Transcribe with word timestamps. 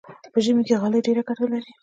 په 0.33 0.39
ژمي 0.45 0.63
کې 0.67 0.79
غالۍ 0.81 0.99
ډېره 1.07 1.21
ګټه 1.27 1.45
لري. 1.51 1.71